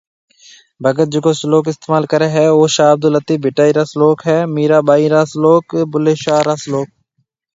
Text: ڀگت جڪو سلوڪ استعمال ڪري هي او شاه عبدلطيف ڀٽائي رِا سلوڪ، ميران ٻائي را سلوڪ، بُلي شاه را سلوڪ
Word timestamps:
ڀگت 0.83 1.07
جڪو 1.13 1.31
سلوڪ 1.41 1.63
استعمال 1.69 2.03
ڪري 2.11 2.27
هي 2.35 2.45
او 2.53 2.59
شاه 2.75 2.89
عبدلطيف 2.95 3.39
ڀٽائي 3.45 3.71
رِا 3.77 3.83
سلوڪ، 3.91 4.17
ميران 4.55 4.83
ٻائي 4.87 5.05
را 5.13 5.21
سلوڪ، 5.31 5.65
بُلي 5.91 6.15
شاه 6.23 6.39
را 6.47 6.55
سلوڪ 6.63 6.87